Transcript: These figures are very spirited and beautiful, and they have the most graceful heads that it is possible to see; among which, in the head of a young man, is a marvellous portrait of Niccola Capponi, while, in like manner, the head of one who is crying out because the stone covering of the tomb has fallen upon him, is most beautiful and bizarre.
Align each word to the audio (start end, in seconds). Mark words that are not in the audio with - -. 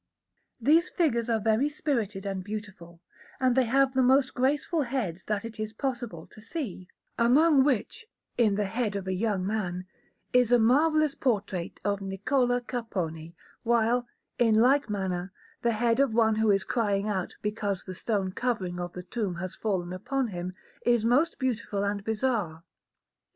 These 0.59 0.89
figures 0.89 1.29
are 1.29 1.39
very 1.39 1.69
spirited 1.69 2.25
and 2.25 2.43
beautiful, 2.43 3.01
and 3.39 3.55
they 3.55 3.65
have 3.65 3.93
the 3.93 4.01
most 4.01 4.33
graceful 4.33 4.81
heads 4.81 5.25
that 5.25 5.45
it 5.45 5.59
is 5.59 5.73
possible 5.73 6.25
to 6.31 6.41
see; 6.41 6.87
among 7.19 7.63
which, 7.63 8.07
in 8.35 8.55
the 8.55 8.65
head 8.65 8.95
of 8.95 9.05
a 9.05 9.13
young 9.13 9.45
man, 9.45 9.85
is 10.33 10.51
a 10.51 10.57
marvellous 10.57 11.13
portrait 11.13 11.79
of 11.85 11.99
Niccola 12.01 12.61
Capponi, 12.61 13.35
while, 13.61 14.07
in 14.39 14.55
like 14.55 14.89
manner, 14.89 15.31
the 15.61 15.73
head 15.73 15.99
of 15.99 16.15
one 16.15 16.33
who 16.37 16.49
is 16.49 16.63
crying 16.63 17.07
out 17.07 17.35
because 17.43 17.83
the 17.83 17.93
stone 17.93 18.31
covering 18.31 18.79
of 18.79 18.93
the 18.93 19.03
tomb 19.03 19.35
has 19.35 19.55
fallen 19.55 19.93
upon 19.93 20.29
him, 20.29 20.55
is 20.83 21.05
most 21.05 21.37
beautiful 21.37 21.83
and 21.83 22.03
bizarre. 22.03 22.63